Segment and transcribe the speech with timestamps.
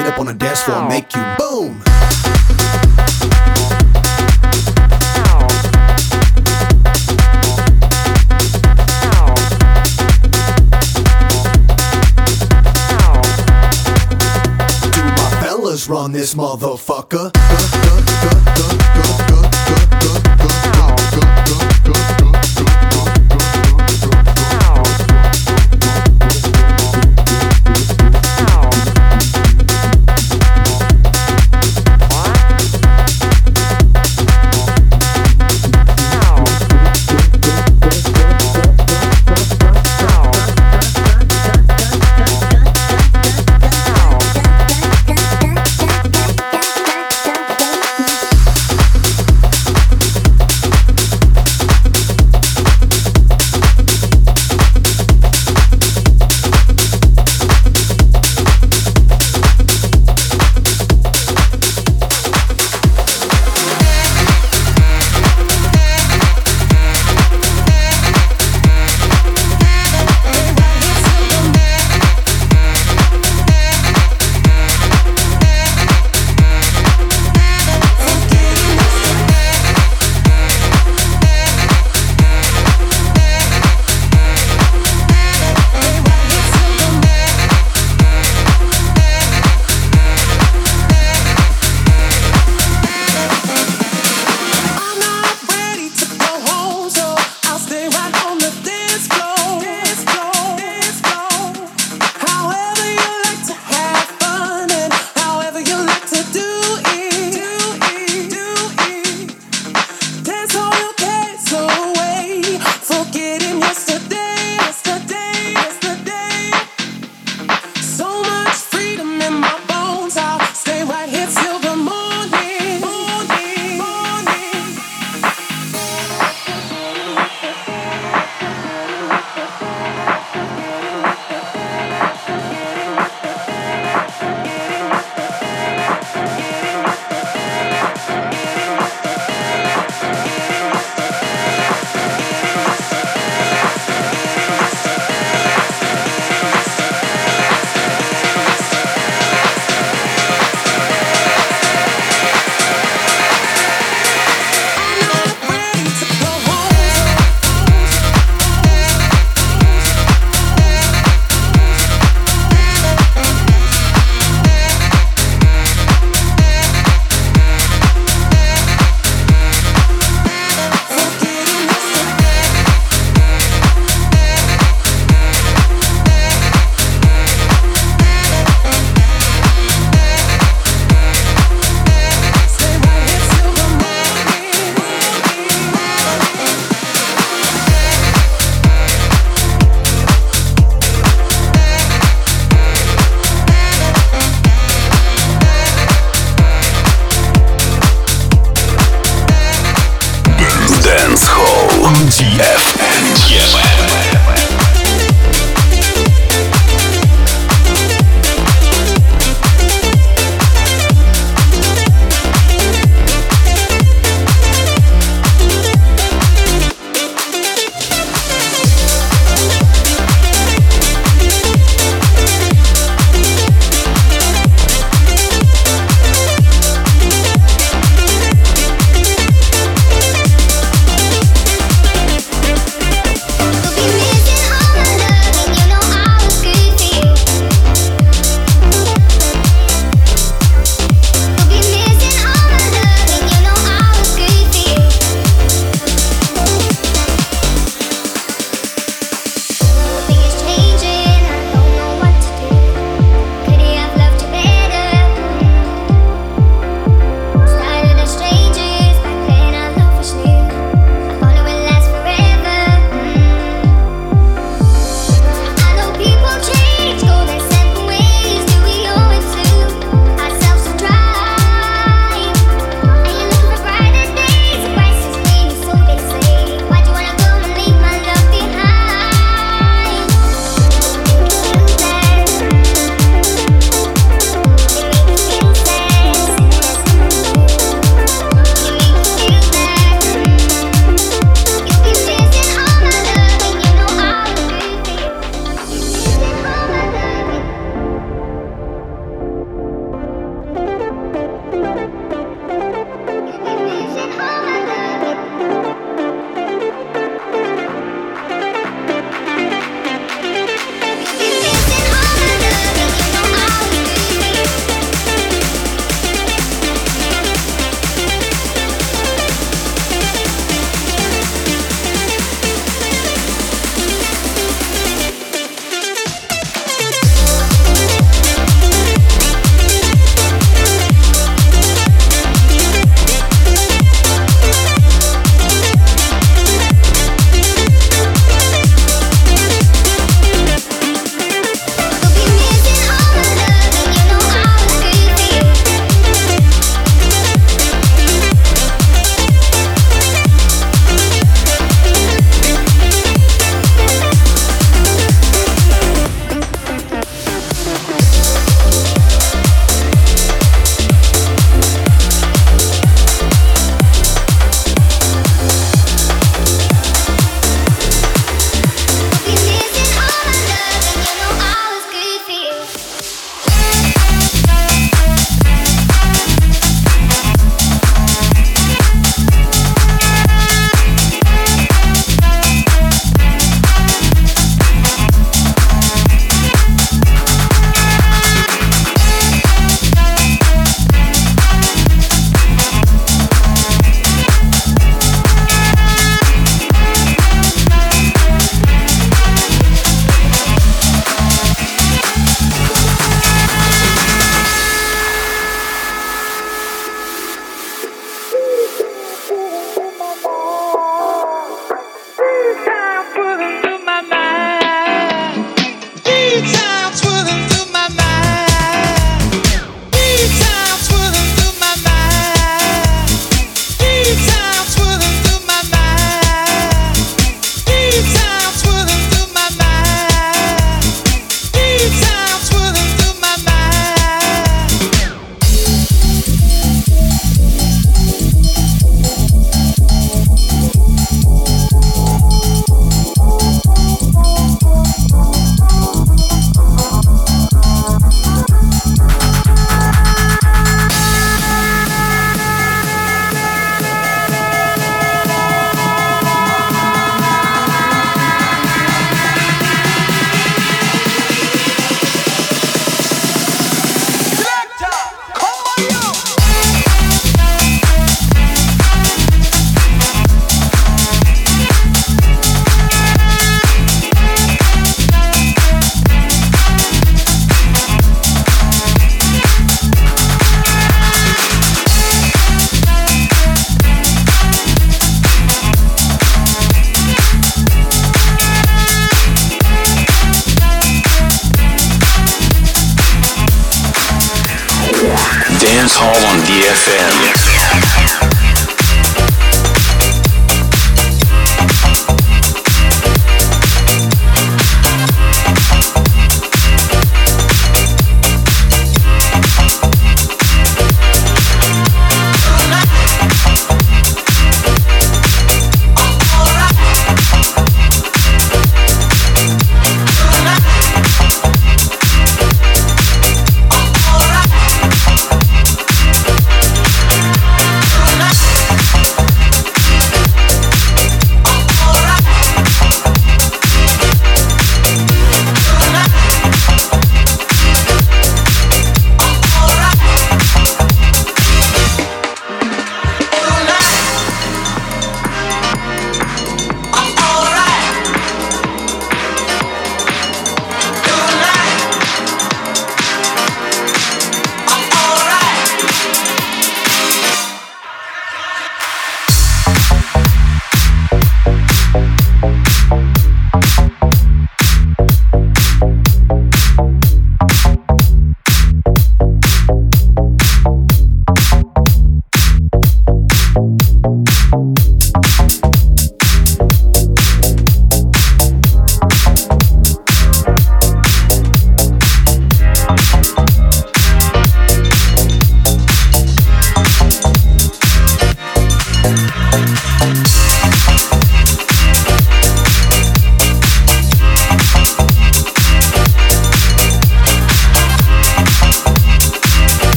[0.00, 1.78] Hit up on the dance floor, make you boom.
[14.90, 17.79] Do my fellas run this motherfucker?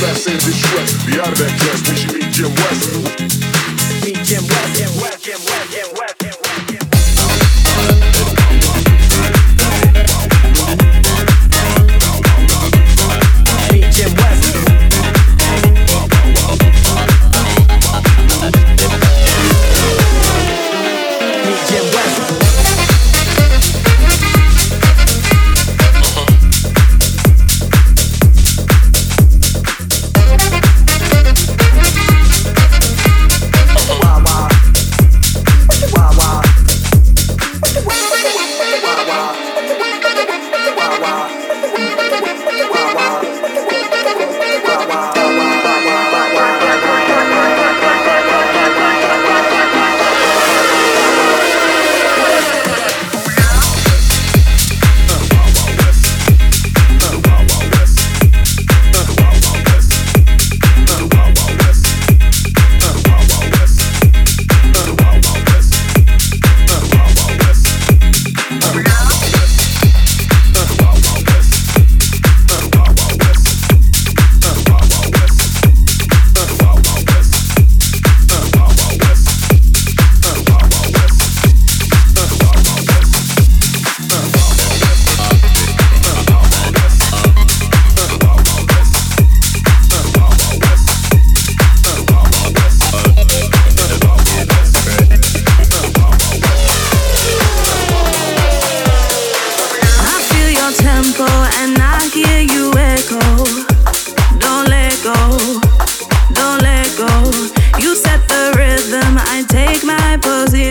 [0.00, 1.04] that same distress.
[1.04, 3.59] Be out of that dress, we should meet Jim West.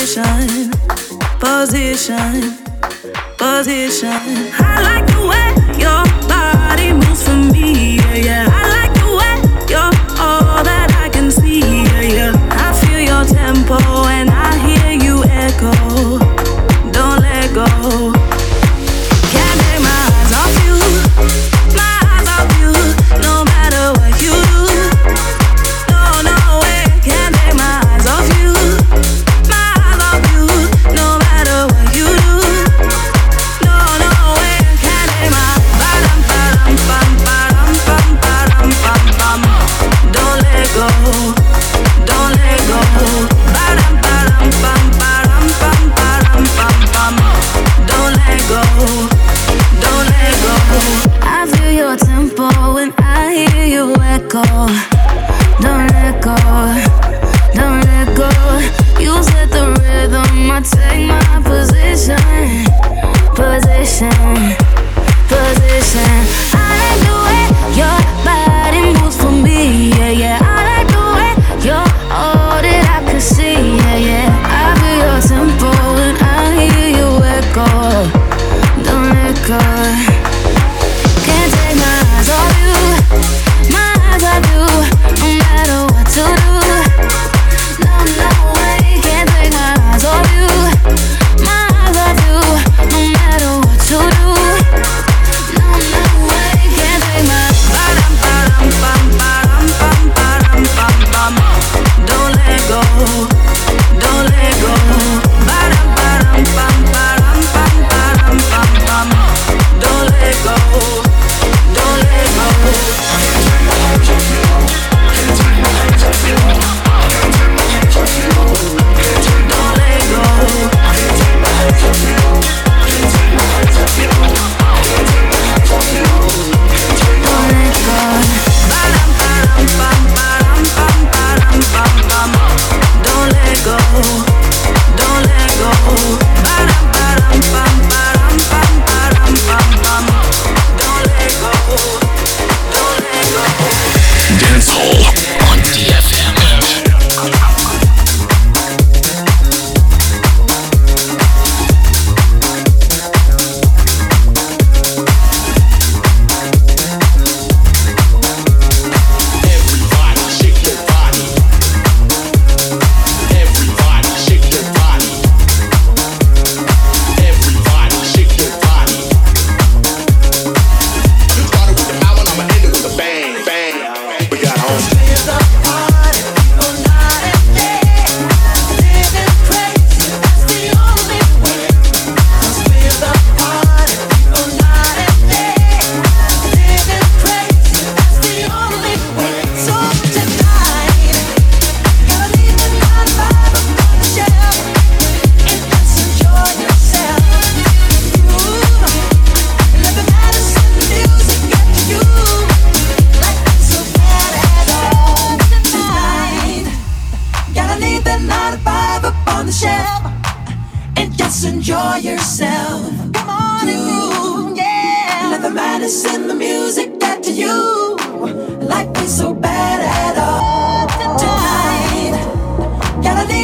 [0.10, 0.72] position,
[1.40, 2.58] position,
[3.38, 4.10] position.
[4.58, 5.59] I like the way.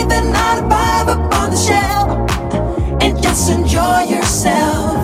[0.05, 4.94] leave that nine to up on the shelf and just enjoy yourself.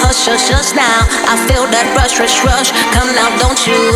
[0.00, 1.04] Hush, hush hush now.
[1.28, 2.72] I feel that rush, rush, rush.
[2.96, 3.92] Come now, don't you?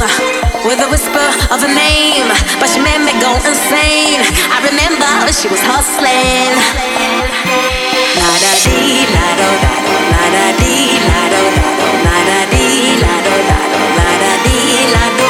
[0.69, 2.29] With a whisper of a name,
[2.61, 4.21] but she made me go insane.
[4.53, 6.53] I remember she was hustling.
[8.15, 8.53] La da
[14.45, 15.30] dee, la do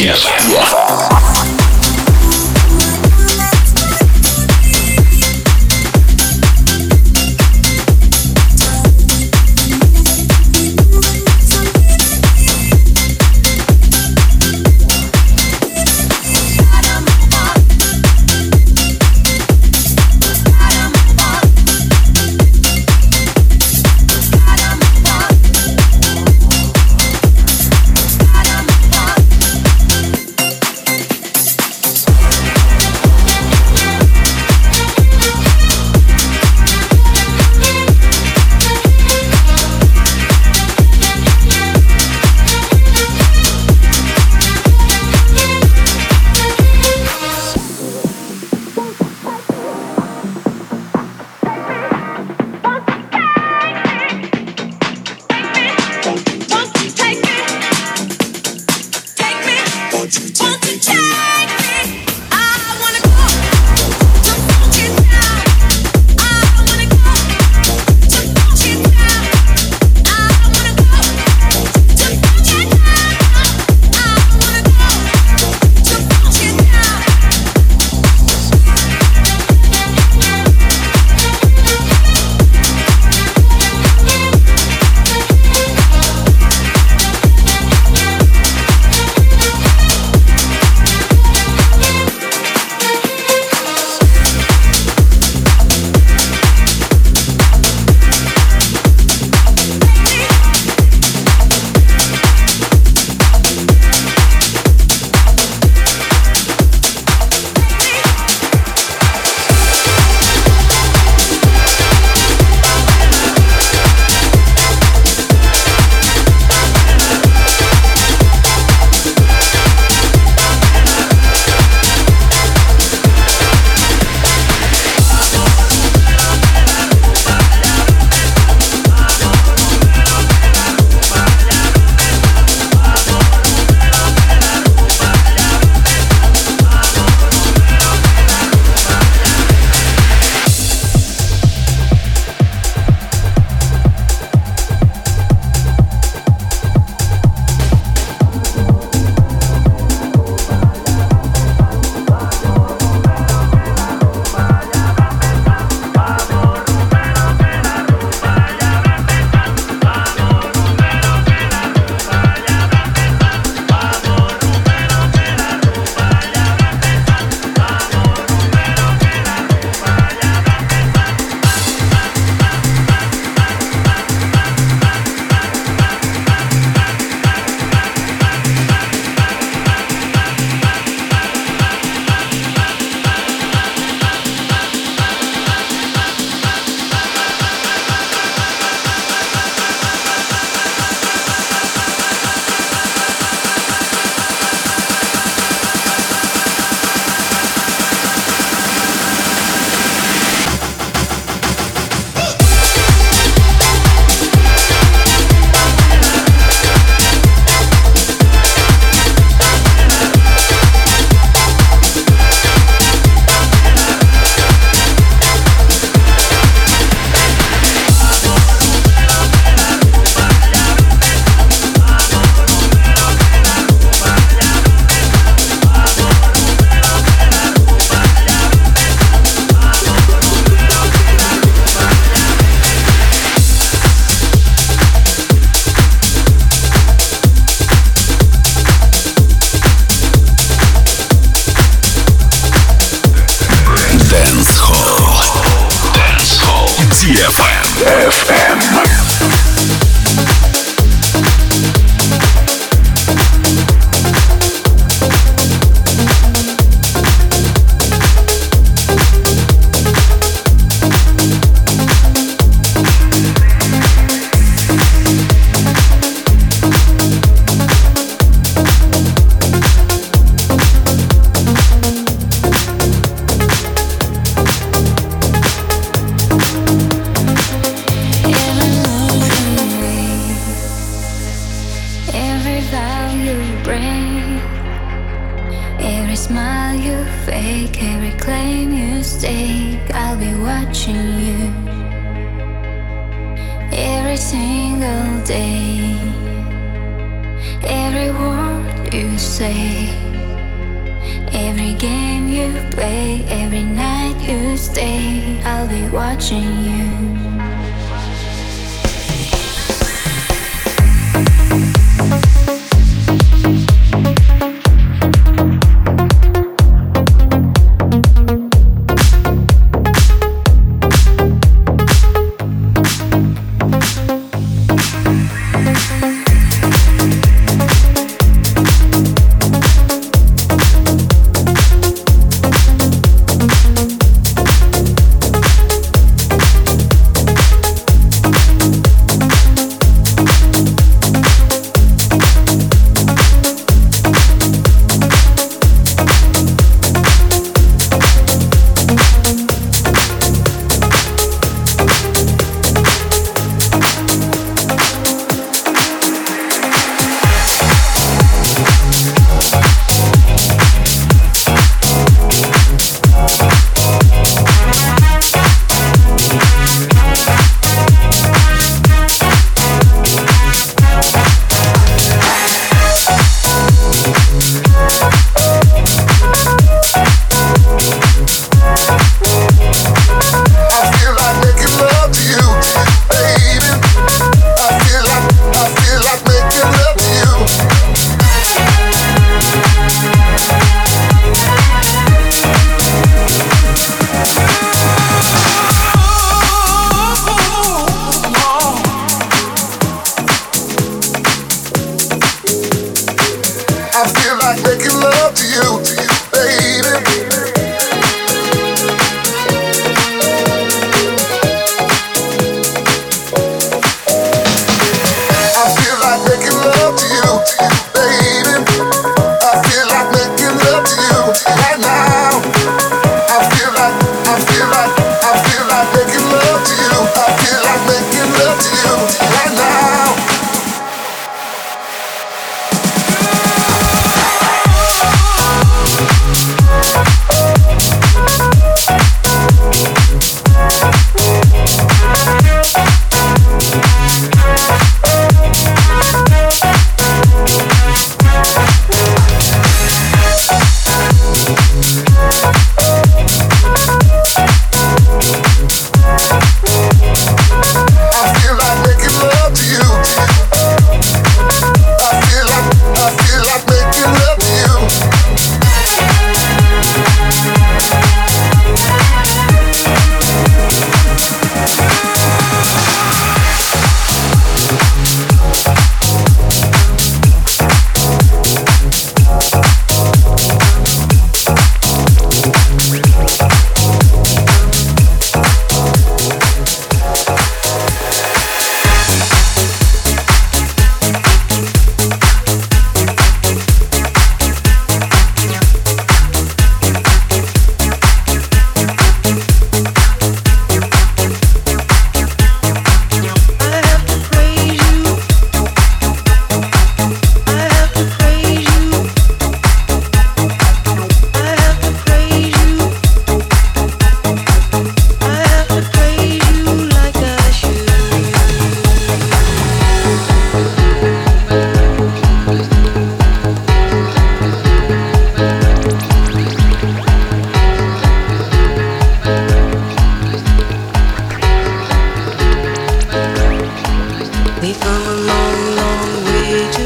[0.00, 0.26] Yes.
[0.48, 1.57] yes.